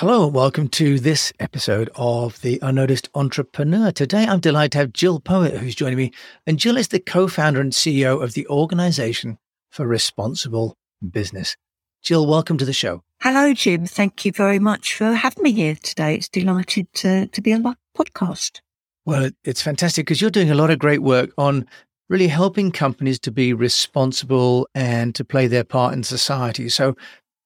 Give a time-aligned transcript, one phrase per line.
[0.00, 3.92] Hello and welcome to this episode of The Unnoticed Entrepreneur.
[3.92, 6.10] Today I'm delighted to have Jill Poet who's joining me.
[6.46, 9.36] And Jill is the co-founder and CEO of the Organization
[9.68, 11.54] for Responsible Business.
[12.00, 13.02] Jill, welcome to the show.
[13.20, 13.84] Hello, Jim.
[13.84, 16.14] Thank you very much for having me here today.
[16.14, 18.62] It's delighted to, to be on my podcast.
[19.04, 21.66] Well, it's fantastic because you're doing a lot of great work on
[22.08, 26.70] really helping companies to be responsible and to play their part in society.
[26.70, 26.96] So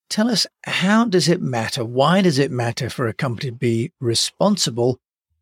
[0.08, 1.84] tell us, how does it matter?
[1.84, 4.98] Why does it matter for a company to be responsible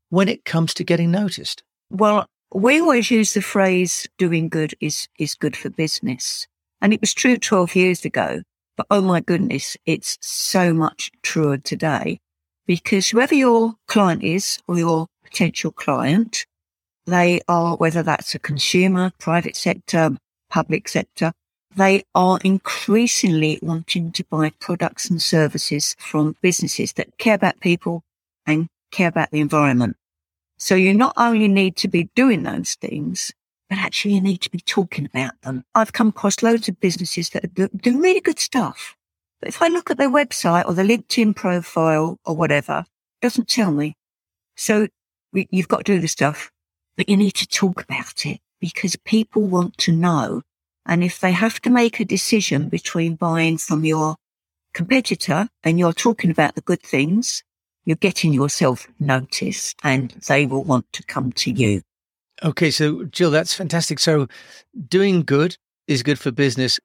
[0.09, 1.63] when it comes to getting noticed?
[1.91, 6.47] Well, we always use the phrase doing good is, is good for business.
[6.81, 8.43] And it was true 12 years ago,
[8.77, 12.21] but oh my goodness, it's so much truer today
[12.67, 16.47] because whoever your client is or your potential client,
[17.07, 20.17] they are, whether that's a consumer, private sector,
[20.51, 21.33] public sector,
[21.77, 28.03] they are increasingly wanting to buy products and services from businesses that care about people
[28.47, 29.97] and care about the environment.
[30.59, 33.33] So you not only need to be doing those things,
[33.69, 35.65] but actually you need to be talking about them.
[35.75, 38.97] I've come across loads of businesses that doing really good stuff.
[39.41, 42.85] But if I look at their website or their LinkedIn profile or whatever,
[43.21, 43.97] it doesn't tell me.
[44.57, 44.89] So
[45.33, 46.53] you've got to do the stuff,
[46.97, 50.43] but you need to talk about it because people want to know.
[50.87, 54.17] And if they have to make a decision between buying from your
[54.75, 57.43] competitor and you're talking about the good things,
[57.85, 61.83] you're getting yourself noticed and they will want to come to you.
[62.43, 62.71] Okay.
[62.71, 63.99] So Jill, that's fantastic.
[63.99, 64.29] So
[64.89, 66.81] doing good is good for business.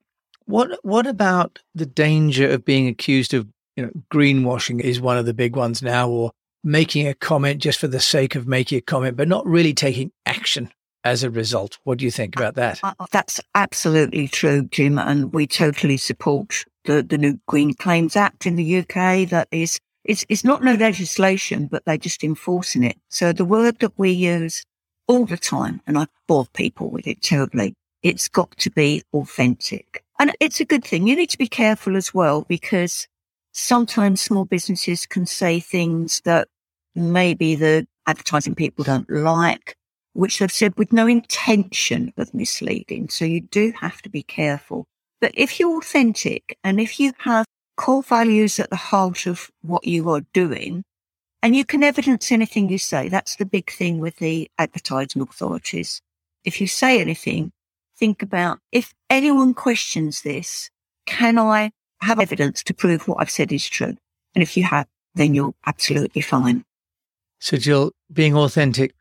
[0.45, 5.26] What, what about the danger of being accused of, you know, greenwashing is one of
[5.26, 6.32] the big ones now or
[6.64, 10.11] making a comment just for the sake of making a comment, but not really taking
[10.26, 10.70] action
[11.08, 11.78] as a result.
[11.84, 12.80] What do you think about that?
[12.84, 15.00] Uh, that's absolutely true, Jim.
[15.00, 19.80] And we totally support the, the new Green Claims Act in the UK that is,
[20.04, 22.98] it's, it's not no legislation, but they're just enforcing it.
[23.10, 24.64] So the word that we use
[25.08, 27.73] all the time, and I bore people with it terribly,
[28.04, 30.04] it's got to be authentic.
[30.20, 31.08] And it's a good thing.
[31.08, 33.08] You need to be careful as well because
[33.54, 36.48] sometimes small businesses can say things that
[36.96, 39.76] maybe the advertising people don't like,
[40.17, 43.08] which they've said with no intention of misleading.
[43.08, 44.88] So you do have to be careful.
[45.22, 47.45] But if you're authentic and if you have
[47.76, 50.83] core values at the heart of what you are doing,
[51.44, 56.02] and you can evidence anything you say, that's the big thing with the advertising authorities.
[56.44, 57.52] If you say anything,
[57.95, 60.72] think about if anyone questions this,
[61.05, 61.70] can I
[62.02, 63.95] have evidence to prove what I've said is true?
[64.34, 66.64] And if you have, then you're absolutely fine.
[67.39, 68.95] So, Jill, being authentic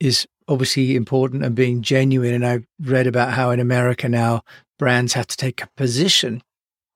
[0.00, 2.34] is obviously important and being genuine.
[2.34, 4.42] And I've read about how in America now
[4.78, 6.42] brands have to take a position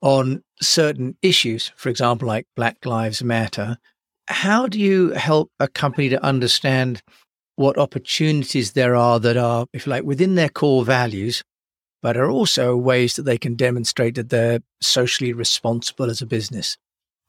[0.02, 3.78] on certain issues, for example, like Black Lives Matter.
[4.28, 7.02] How do you help a company to understand
[7.56, 11.42] what opportunities there are that are, if you like, within their core values,
[12.02, 16.76] but are also ways that they can demonstrate that they're socially responsible as a business?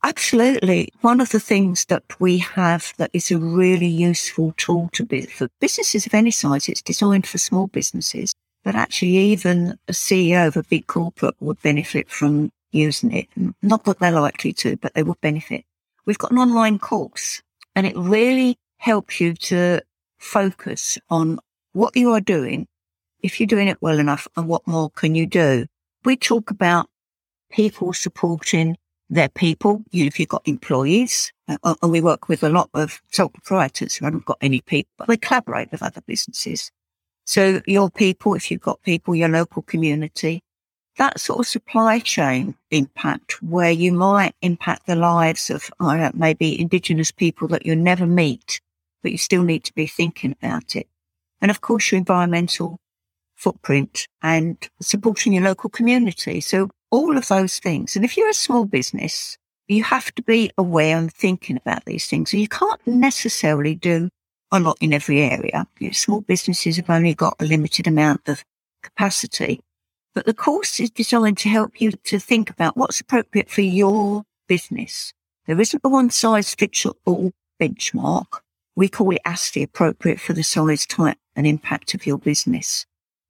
[0.07, 0.87] Absolutely.
[1.01, 5.23] One of the things that we have that is a really useful tool to be
[5.23, 10.47] for businesses of any size, it's designed for small businesses, but actually even a CEO
[10.47, 13.27] of a big corporate would benefit from using it.
[13.61, 15.65] Not that they're likely to, but they would benefit.
[16.05, 17.41] We've got an online course
[17.75, 19.81] and it really helps you to
[20.19, 21.37] focus on
[21.73, 22.65] what you are doing,
[23.21, 25.65] if you're doing it well enough and what more can you do.
[26.05, 26.87] We talk about
[27.51, 28.77] people supporting
[29.09, 29.83] their people.
[29.91, 33.95] You, if you've got employees, uh, and we work with a lot of sole proprietors
[33.95, 36.71] who haven't got any people, but they collaborate with other businesses.
[37.25, 40.43] So your people, if you've got people, your local community,
[40.97, 45.69] that sort of supply chain impact where you might impact the lives of
[46.13, 48.61] maybe indigenous people that you never meet,
[49.03, 50.87] but you still need to be thinking about it.
[51.39, 52.79] And of course, your environmental
[53.37, 56.41] footprint and supporting your local community.
[56.41, 57.95] So all of those things.
[57.95, 59.37] And if you're a small business,
[59.67, 62.31] you have to be aware and thinking about these things.
[62.31, 64.09] So you can't necessarily do
[64.51, 65.67] a lot in every area.
[65.91, 68.43] Small businesses have only got a limited amount of
[68.81, 69.61] capacity.
[70.15, 74.23] But the course is designed to help you to think about what's appropriate for your
[74.47, 75.13] business.
[75.45, 78.39] There isn't a one size fits all benchmark.
[78.75, 82.85] We call it ASTI appropriate for the size, type and impact of your business.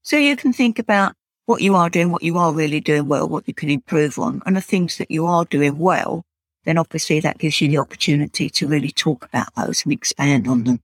[0.07, 1.15] So you can think about
[1.48, 4.42] what you are doing, what you are really doing well, what you can improve on,
[4.45, 6.24] and the things that you are doing well,
[6.63, 10.63] then obviously that gives you the opportunity to really talk about those and expand on
[10.63, 10.80] them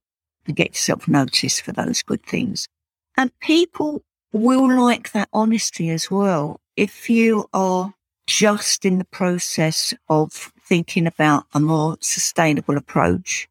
[0.46, 2.68] and get yourself noticed for those good things.
[3.16, 4.02] And people
[4.34, 6.60] will like that honesty as well.
[6.76, 7.94] If you are
[8.28, 13.48] just in the process of thinking about a more sustainable approach.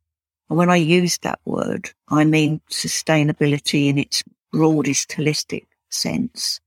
[0.50, 4.22] And when I use that word, I mean sustainability in its
[4.52, 6.60] broadest holistic sense.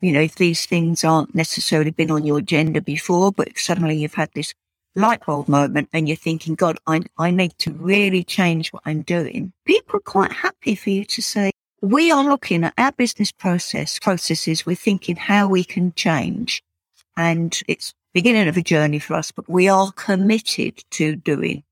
[0.00, 4.14] You know, if these things aren't necessarily been on your agenda before, but suddenly you've
[4.14, 4.54] had this
[4.94, 9.02] light bulb moment and you're thinking, God, I, I need to really change what I'm
[9.02, 9.52] doing.
[9.64, 11.50] People are quite happy for you to say,
[11.82, 14.66] we are looking at our business process processes.
[14.66, 16.62] We're thinking how we can change.
[17.16, 21.62] And it's beginning of a journey for us, but we are committed to doing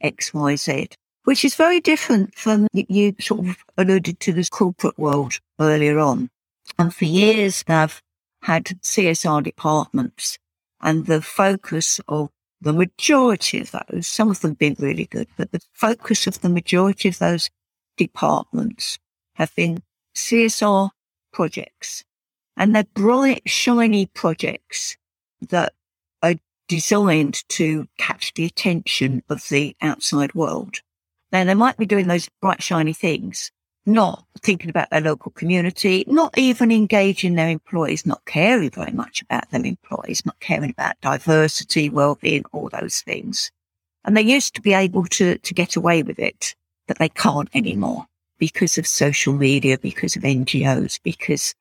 [0.00, 0.88] X, Y, Z,
[1.28, 6.30] which is very different from you sort of alluded to this corporate world earlier on.
[6.78, 8.00] And for years, I've
[8.44, 10.38] had CSR departments
[10.80, 12.30] and the focus of
[12.62, 16.48] the majority of those, some of them been really good, but the focus of the
[16.48, 17.50] majority of those
[17.98, 18.98] departments
[19.34, 19.82] have been
[20.14, 20.88] CSR
[21.30, 22.04] projects.
[22.56, 24.96] And they're bright, shiny projects
[25.46, 25.74] that
[26.22, 26.36] are
[26.68, 30.80] designed to catch the attention of the outside world.
[31.32, 33.50] Now, they might be doing those bright, shiny things,
[33.84, 39.22] not thinking about their local community, not even engaging their employees, not caring very much
[39.22, 43.50] about their employees, not caring about diversity, well-being, all those things.
[44.04, 46.54] And they used to be able to, to get away with it,
[46.86, 48.06] but they can't anymore
[48.38, 51.54] because of social media, because of NGOs, because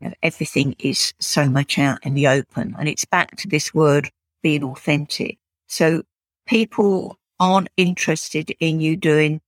[0.00, 2.74] you know, everything is so much out in the open.
[2.78, 4.10] And it's back to this word
[4.42, 5.38] being authentic.
[5.66, 6.02] So
[6.46, 9.40] people aren't interested in you doing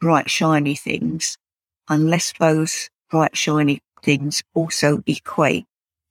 [0.00, 1.36] bright, shiny things
[1.88, 5.66] unless those bright, shiny things also equate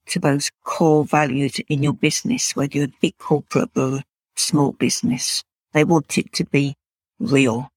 [0.06, 4.04] to those core values in your business, whether you're a big corporate or a
[4.36, 5.42] small business.
[5.72, 6.74] They want it to be
[7.18, 7.70] real.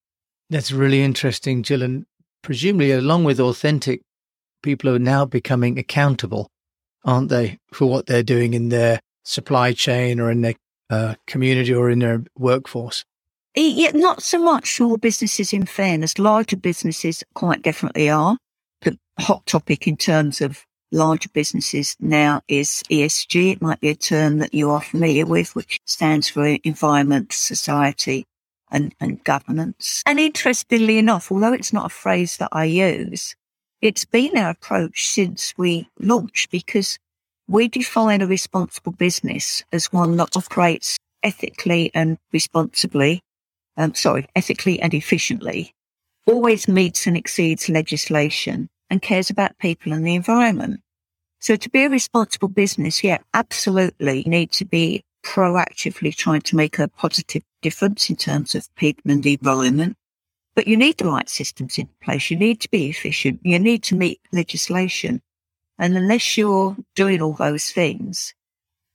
[0.49, 1.83] That's really interesting, Jill.
[1.83, 2.05] And
[2.41, 4.01] presumably, along with authentic,
[4.61, 6.49] people are now becoming accountable,
[7.03, 10.55] aren't they, for what they're doing in their supply chain or in their
[10.89, 13.03] uh, community or in their workforce?
[13.57, 16.19] Eh, yeah, not so much small businesses in fairness.
[16.19, 18.37] Larger businesses quite definitely are.
[18.81, 23.53] The hot topic in terms of larger businesses now is ESG.
[23.53, 28.25] It might be a term that you are familiar with, which stands for environment, society
[28.69, 30.03] and, and governance.
[30.05, 33.35] And interestingly enough, although it's not a phrase that I use,
[33.81, 36.99] it's been our approach since we launched because
[37.47, 43.23] we define a responsible business as one that operates ethically and responsibly
[43.77, 45.73] um, sorry, ethically and efficiently,
[46.25, 50.81] always meets and exceeds legislation and cares about people and the environment.
[51.39, 56.79] So to be a responsible business, yeah, absolutely need to be proactively trying to make
[56.79, 59.95] a positive difference in terms of people and the environment.
[60.55, 62.31] But you need the right systems in place.
[62.31, 63.39] You need to be efficient.
[63.43, 65.21] You need to meet legislation.
[65.77, 68.33] And unless you're doing all those things,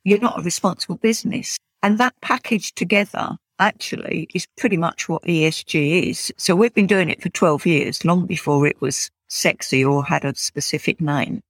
[0.03, 1.57] you're not a responsible business.
[1.83, 6.33] And that package together actually is pretty much what ESG is.
[6.37, 10.25] So we've been doing it for 12 years, long before it was sexy or had
[10.25, 11.41] a specific name.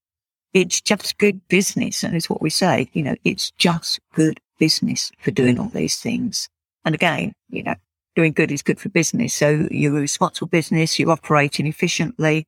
[0.53, 2.05] It's just good business.
[2.05, 5.97] And it's what we say, you know, it's just good business for doing all these
[5.97, 6.49] things.
[6.85, 7.75] And again, you know,
[8.15, 9.33] doing good is good for business.
[9.33, 10.99] So you're a responsible business.
[10.99, 12.45] You're operating efficiently,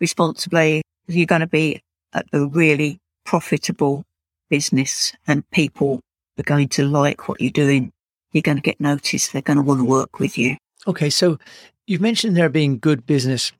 [0.00, 0.82] responsibly.
[1.06, 1.80] You're going to be
[2.12, 4.02] a, a really profitable
[4.50, 6.00] business and people
[6.38, 7.92] are going to like what you're doing
[8.34, 9.32] you're going to get noticed.
[9.32, 10.56] They're going to want to work with you.
[10.86, 11.08] Okay.
[11.08, 11.38] So
[11.86, 13.52] you've mentioned there being good business.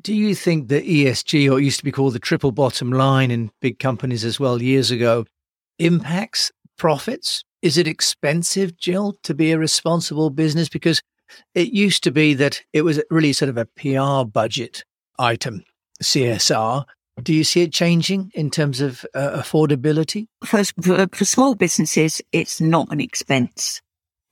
[0.00, 3.30] Do you think that ESG, or it used to be called the triple bottom line
[3.30, 5.26] in big companies as well years ago,
[5.78, 7.44] impacts profits?
[7.60, 10.68] Is it expensive, Jill, to be a responsible business?
[10.68, 11.02] Because
[11.54, 14.84] it used to be that it was really sort of a PR budget
[15.18, 15.64] item,
[16.02, 16.84] CSR.
[17.22, 20.26] Do you see it changing in terms of uh, affordability?
[20.44, 23.82] First, for, for small businesses, it's not an expense.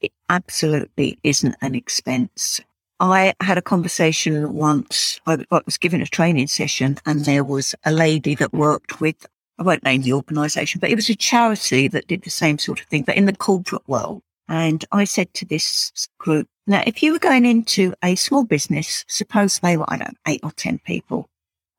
[0.00, 2.61] It absolutely isn't an expense.
[3.00, 5.21] I had a conversation once.
[5.26, 9.26] I was given a training session and there was a lady that worked with,
[9.59, 12.81] I won't name the organisation, but it was a charity that did the same sort
[12.81, 14.23] of thing, but in the corporate world.
[14.49, 19.05] And I said to this group, now, if you were going into a small business,
[19.09, 21.28] suppose they were, I don't know, eight or 10 people,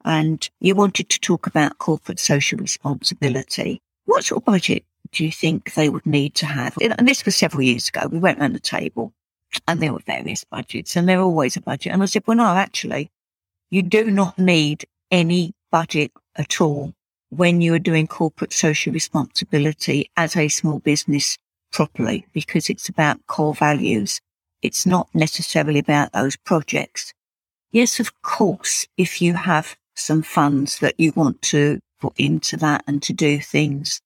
[0.05, 5.31] and you wanted to talk about corporate social responsibility, what sort of budget do you
[5.31, 6.77] think they would need to have?
[6.81, 8.07] And this was several years ago.
[8.07, 9.13] We went around the table
[9.67, 11.93] and there were various budgets and there were always a budget.
[11.93, 13.11] And I said, well, no, actually,
[13.69, 16.93] you do not need any budget at all
[17.29, 21.37] when you are doing corporate social responsibility as a small business
[21.71, 24.19] properly because it's about core values.
[24.61, 27.13] It's not necessarily about those projects.
[27.71, 32.83] Yes, of course, if you have some funds that you want to put into that
[32.87, 34.01] and to do things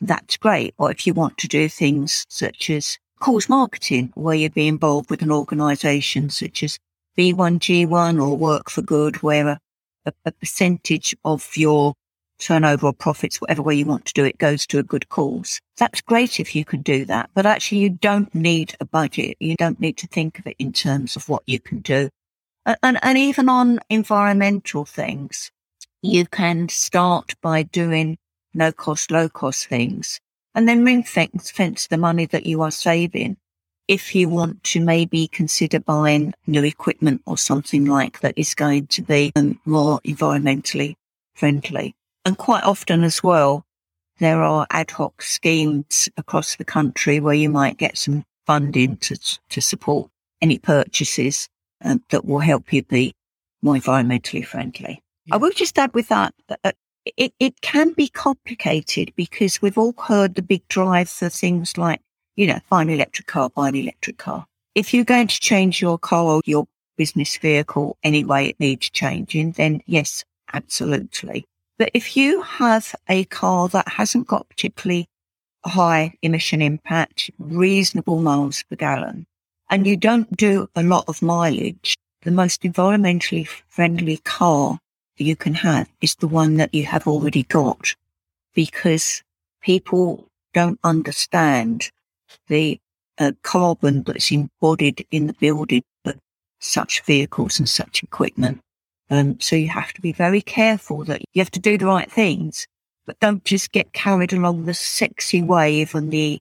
[0.00, 0.74] that's great.
[0.78, 5.10] Or if you want to do things such as cause marketing, where you'd be involved
[5.10, 6.78] with an organisation such as
[7.16, 9.60] B1G1 or Work for Good, where a,
[10.06, 11.94] a, a percentage of your
[12.38, 15.60] turnover or profits, whatever way you want to do it, goes to a good cause.
[15.76, 19.36] That's great if you can do that, but actually you don't need a budget.
[19.40, 22.08] You don't need to think of it in terms of what you can do.
[22.82, 25.50] And, and even on environmental things,
[26.02, 28.18] you can start by doing
[28.58, 30.20] no cost, low cost things
[30.54, 33.36] and then ring fence, fence the money that you are saving.
[33.86, 38.88] If you want to maybe consider buying new equipment or something like that is going
[38.88, 40.96] to be um, more environmentally
[41.34, 41.94] friendly.
[42.24, 43.64] And quite often as well,
[44.18, 49.16] there are ad hoc schemes across the country where you might get some funding to,
[49.50, 50.10] to support
[50.42, 51.48] any purchases
[51.84, 53.14] um, that will help you be
[53.62, 55.00] more environmentally friendly.
[55.26, 55.36] Yeah.
[55.36, 56.34] I will just add with that,
[56.64, 56.72] uh,
[57.16, 62.00] it, it can be complicated because we've all heard the big drive for things like,
[62.36, 64.46] you know, buy an electric car, buy an electric car.
[64.74, 69.52] If you're going to change your car or your business vehicle anyway, it needs changing,
[69.52, 71.44] then yes, absolutely.
[71.78, 75.08] But if you have a car that hasn't got particularly
[75.64, 79.26] high emission impact, reasonable miles per gallon,
[79.70, 84.78] and you don't do a lot of mileage, the most environmentally friendly car
[85.20, 87.94] you can have is the one that you have already got
[88.54, 89.22] because
[89.62, 91.90] people don't understand
[92.48, 92.80] the
[93.18, 96.16] uh, carbon that's embodied in the building of
[96.60, 98.60] such vehicles and such equipment.
[99.10, 102.10] Um, so you have to be very careful that you have to do the right
[102.10, 102.66] things,
[103.06, 106.38] but don't just get carried along the sexy wave and the,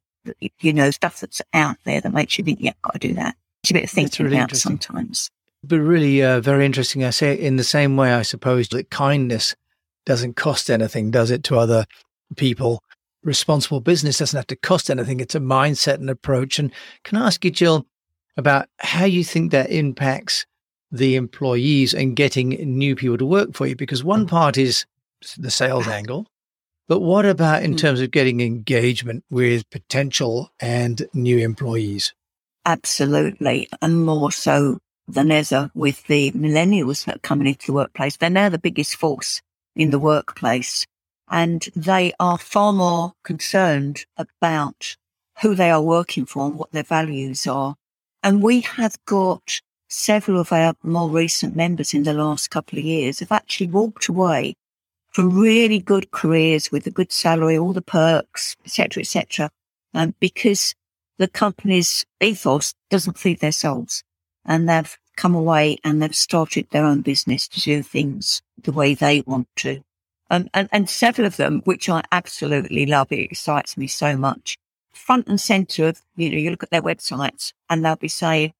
[0.59, 3.35] you know, stuff that's out there that makes you think, yeah, got to do that.
[3.63, 5.29] It's a bit of thinking really about sometimes.
[5.63, 7.03] But really, uh, very interesting.
[7.03, 9.55] I say in the same way, I suppose that kindness
[10.05, 11.85] doesn't cost anything, does it, to other
[12.35, 12.83] people?
[13.23, 15.19] Responsible business doesn't have to cost anything.
[15.19, 16.59] It's a mindset and approach.
[16.59, 16.71] And
[17.03, 17.85] can I ask you, Jill,
[18.37, 20.45] about how you think that impacts
[20.91, 23.75] the employees and getting new people to work for you?
[23.75, 24.29] Because one mm.
[24.29, 24.85] part is
[25.37, 26.27] the sales angle,
[26.87, 27.77] but what about in mm.
[27.77, 32.13] terms of getting engagement with potential and new employees?
[32.65, 33.67] Absolutely.
[33.81, 38.17] And more so than ever with the millennials that are coming into the workplace.
[38.17, 39.41] They're now the biggest force
[39.75, 40.85] in the workplace
[41.29, 44.95] and they are far more concerned about
[45.41, 47.75] who they are working for and what their values are.
[48.23, 52.85] And we have got several of our more recent members in the last couple of
[52.85, 54.55] years have actually walked away
[55.11, 59.49] from really good careers with a good salary, all the perks, etc., etc.,
[59.93, 60.75] um, because
[61.17, 64.03] the company's ethos doesn't feed their souls,
[64.47, 68.93] and they've come away and they've started their own business to do things the way
[68.93, 69.83] they want to.
[70.29, 74.57] Um, and, and several of them, which I absolutely love, it excites me so much.
[74.93, 78.53] Front and center of, you know, you look at their websites and they'll be saying,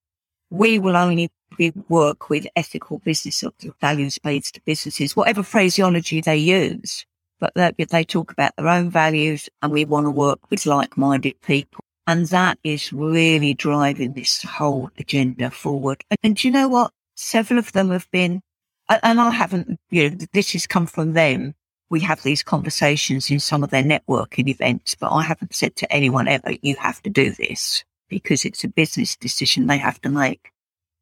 [0.50, 3.52] we will only be, work with ethical business or
[3.82, 7.06] values based businesses, whatever phraseology they use.
[7.40, 10.98] But they, they talk about their own values and we want to work with like
[10.98, 11.84] minded people.
[12.08, 16.04] And that is really driving this whole agenda forward.
[16.24, 16.94] And you know what?
[17.16, 18.42] Several of them have been,
[18.88, 21.54] and I haven't, you know, this has come from them.
[21.90, 25.94] We have these conversations in some of their networking events, but I haven't said to
[25.94, 30.10] anyone ever, you have to do this because it's a business decision they have to
[30.10, 30.52] make.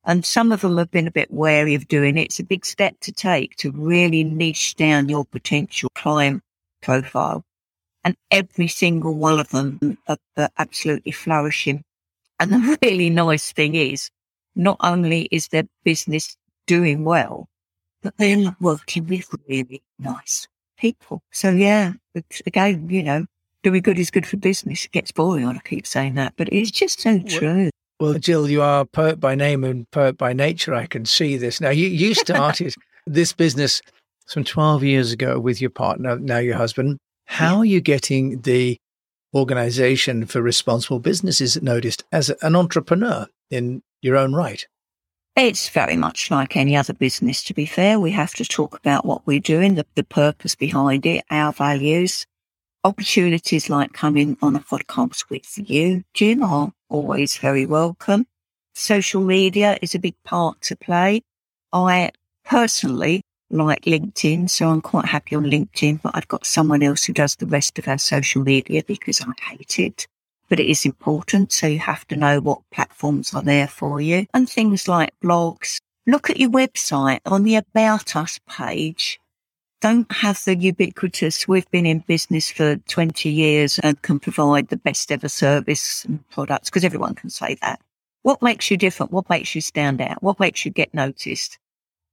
[0.05, 2.25] And some of them have been a bit wary of doing it.
[2.25, 6.41] It's a big step to take to really niche down your potential client
[6.81, 7.43] profile.
[8.05, 11.83] And every single one of them are, are absolutely flourishing.
[12.39, 14.09] And the really nice thing is,
[14.55, 17.49] not only is their business doing well,
[18.01, 20.47] but they're working with really nice
[20.77, 21.23] people.
[21.31, 21.93] So yeah,
[22.45, 23.25] again, you know,
[23.63, 24.85] doing good is good for business.
[24.85, 25.47] It gets boring.
[25.47, 27.71] I keep saying that, but it's just so true.
[27.99, 30.75] Well, Jill, you are a poet by name and poet by nature.
[30.75, 31.59] I can see this.
[31.59, 32.75] Now, you, you started
[33.07, 33.81] this business
[34.27, 36.99] some 12 years ago with your partner, now your husband.
[37.25, 38.77] How are you getting the
[39.33, 44.65] organization for responsible businesses noticed as an entrepreneur in your own right?
[45.35, 47.99] It's very much like any other business, to be fair.
[47.99, 52.25] We have to talk about what we're doing, the, the purpose behind it, our values,
[52.85, 58.27] opportunities like coming on a podcast with you, Jim, are always very welcome.
[58.75, 61.21] Social media is a big part to play.
[61.73, 62.11] I
[62.45, 67.13] personally like LinkedIn, so I'm quite happy on LinkedIn, but I've got someone else who
[67.13, 70.07] does the rest of our social media because I hate it.
[70.49, 74.27] But it is important, so you have to know what platforms are there for you
[74.33, 75.79] and things like blogs.
[76.05, 79.19] Look at your website on the About Us page
[79.85, 84.77] don't have the ubiquitous, we've been in business for 20 years and can provide the
[84.77, 87.79] best ever service and products because everyone can say that.
[88.23, 89.11] What makes you different?
[89.11, 90.23] What makes you stand out?
[90.23, 91.59] What makes you get noticed?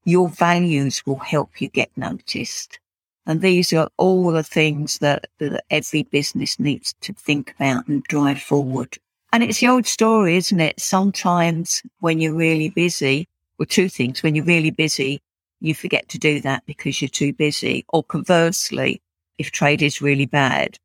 [0.04, 2.78] Your values will help you get noticed.
[3.26, 8.02] And these are all the things that, that every business needs to think about and
[8.04, 8.98] drive forward.
[9.32, 10.80] And it's the old story, isn't it?
[10.80, 13.28] Sometimes when you're really busy,
[13.58, 14.22] well, two things.
[14.22, 15.22] When you're really busy,
[15.60, 17.84] you forget to do that because you're too busy.
[17.90, 19.00] Or conversely,
[19.38, 20.78] if trade is really bad,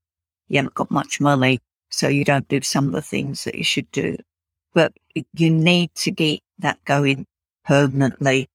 [0.48, 1.60] you haven't got much money,
[1.90, 4.18] so you don't do some of the things that you should do.
[4.74, 4.94] But
[5.34, 7.26] you need to get that going
[7.66, 8.48] permanently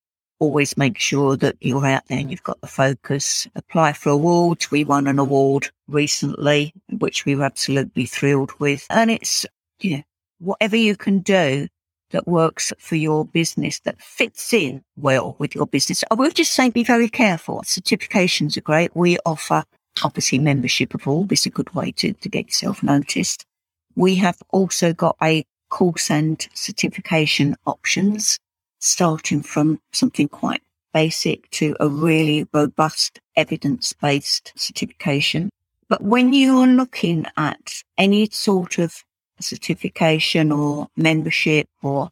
[0.43, 3.47] always make sure that you're out there and you've got the focus.
[3.55, 4.73] Apply for awards.
[4.73, 8.85] We won an award recently, which we were absolutely thrilled with.
[8.91, 9.47] And it's,
[9.79, 10.03] you know,
[10.41, 11.69] whatever you can do
[12.11, 16.03] that works for your business that fits in well with your business.
[16.11, 17.63] I will just say be very careful.
[17.65, 18.97] Certifications are great.
[18.97, 19.63] We offer
[20.03, 21.23] obviously membership of all.
[21.23, 23.47] This is a good way to, to get yourself noticed.
[23.95, 28.41] We have also got a course and certification options
[28.83, 30.61] starting from something quite
[30.93, 35.49] basic to a really robust evidence based certification.
[35.89, 39.05] But when you're looking at any sort of
[39.41, 42.11] certification or membership or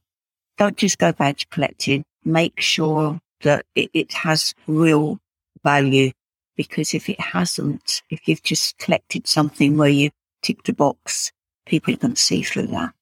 [0.58, 5.18] don't just go badge collecting, make sure that it, it has real
[5.64, 6.12] value
[6.56, 10.10] because if it hasn't, if you've just collected something where you
[10.42, 11.32] ticked a box,
[11.66, 12.92] people can see through that.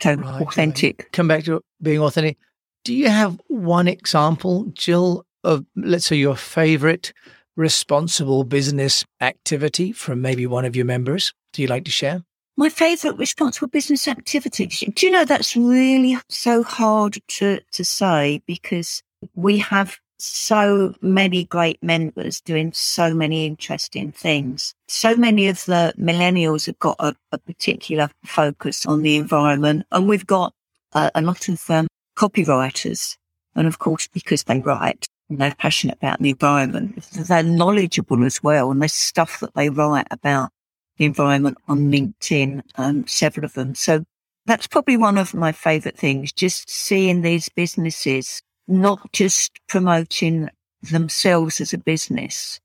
[0.00, 1.12] So right, authentic.
[1.12, 2.38] Come back to being authentic.
[2.84, 7.12] Do you have one example, Jill, of let's say your favorite
[7.56, 11.32] responsible business activity from maybe one of your members?
[11.52, 12.24] Do you like to share?
[12.56, 14.66] My favorite responsible business activity.
[14.66, 19.02] Do you know that's really so hard to, to say because
[19.34, 24.74] we have so many great members doing so many interesting things.
[24.88, 30.08] So many of the millennials have got a, a particular focus on the environment and
[30.08, 30.52] we've got
[30.92, 31.86] uh, a lot of um,
[32.20, 33.16] copywriters.
[33.54, 38.42] And of course, because they write and they're passionate about the environment, they're knowledgeable as
[38.42, 38.70] well.
[38.70, 40.50] And there's stuff that they write about
[40.98, 43.74] the environment on LinkedIn, um, several of them.
[43.74, 44.04] So
[44.46, 50.48] that's probably one of my favorite things, just seeing these businesses not just promoting
[50.82, 52.60] themselves as a business,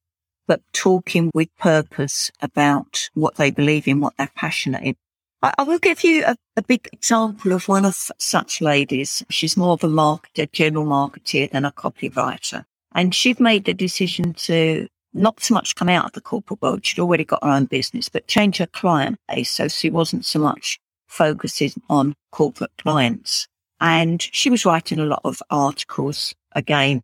[0.47, 4.95] but talking with purpose about what they believe in, what they're passionate in.
[5.41, 9.23] I, will give you a, a, big example of one of such ladies.
[9.29, 12.65] She's more of a marketer, general marketer than a copywriter.
[12.93, 16.85] And she'd made the decision to not so much come out of the corporate world.
[16.85, 19.51] She'd already got her own business, but change her client base.
[19.51, 23.47] So she wasn't so much focusing on corporate clients.
[23.79, 27.03] And she was writing a lot of articles again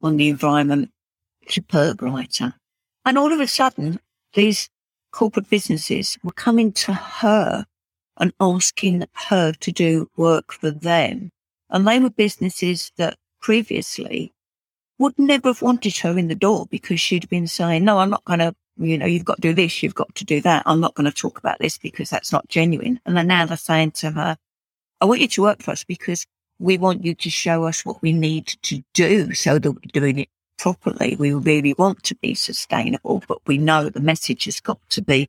[0.00, 0.90] on the environment,
[1.48, 2.54] superb writer.
[3.04, 4.00] And all of a sudden,
[4.34, 4.68] these
[5.12, 7.66] corporate businesses were coming to her
[8.18, 11.30] and asking her to do work for them.
[11.70, 14.32] And they were businesses that previously
[14.98, 18.24] would never have wanted her in the door because she'd been saying, no, I'm not
[18.24, 20.62] going to, you know, you've got to do this, you've got to do that.
[20.66, 23.00] I'm not going to talk about this because that's not genuine.
[23.04, 24.36] And then now they're saying to her,
[25.00, 26.26] I want you to work for us because
[26.58, 30.20] we want you to show us what we need to do so that we're doing
[30.20, 31.16] it properly.
[31.18, 35.28] We really want to be sustainable, but we know the message has got to be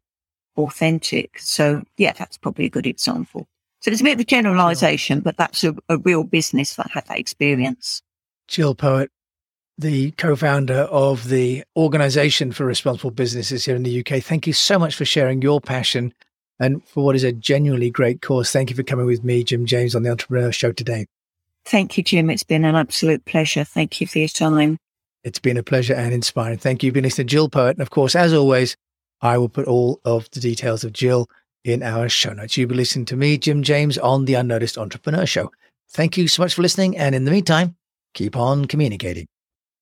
[0.57, 1.39] authentic.
[1.39, 3.47] So yeah, that's probably a good example.
[3.81, 7.05] So it's a bit of a generalization, but that's a, a real business that had
[7.07, 8.01] that experience.
[8.47, 9.11] Jill Poet,
[9.77, 14.23] the co-founder of the Organization for Responsible Businesses here in the UK.
[14.23, 16.13] Thank you so much for sharing your passion
[16.59, 18.51] and for what is a genuinely great course.
[18.51, 21.07] Thank you for coming with me, Jim James, on the Entrepreneur Show today.
[21.65, 22.29] Thank you, Jim.
[22.29, 23.63] It's been an absolute pleasure.
[23.63, 24.77] Thank you for your time.
[25.23, 26.57] It's been a pleasure and inspiring.
[26.57, 26.87] Thank you.
[26.87, 27.77] You've been listening to Jill Poet.
[27.77, 28.75] And of course, as always,
[29.23, 31.29] I will put all of the details of Jill
[31.63, 32.57] in our show notes.
[32.57, 35.49] You've been listening to me, Jim James, on the Unnoticed Entrepreneur Show.
[35.91, 36.97] Thank you so much for listening.
[36.97, 37.77] And in the meantime,
[38.13, 39.27] keep on communicating.